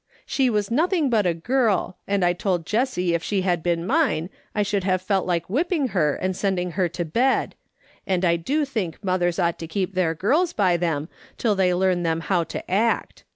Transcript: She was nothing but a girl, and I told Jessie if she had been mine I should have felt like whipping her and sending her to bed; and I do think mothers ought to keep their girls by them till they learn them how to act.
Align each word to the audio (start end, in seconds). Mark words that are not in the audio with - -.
She 0.25 0.49
was 0.49 0.71
nothing 0.71 1.11
but 1.11 1.27
a 1.27 1.33
girl, 1.35 1.95
and 2.07 2.25
I 2.25 2.33
told 2.33 2.65
Jessie 2.65 3.13
if 3.13 3.21
she 3.21 3.41
had 3.43 3.61
been 3.61 3.85
mine 3.85 4.31
I 4.55 4.63
should 4.63 4.83
have 4.83 4.99
felt 4.99 5.27
like 5.27 5.47
whipping 5.47 5.89
her 5.89 6.15
and 6.15 6.35
sending 6.35 6.71
her 6.71 6.89
to 6.89 7.05
bed; 7.05 7.53
and 8.07 8.25
I 8.25 8.35
do 8.35 8.65
think 8.65 9.03
mothers 9.03 9.37
ought 9.37 9.59
to 9.59 9.67
keep 9.67 9.93
their 9.93 10.15
girls 10.15 10.53
by 10.53 10.75
them 10.75 11.07
till 11.37 11.53
they 11.53 11.71
learn 11.71 12.01
them 12.01 12.21
how 12.21 12.43
to 12.45 12.71
act. 12.71 13.25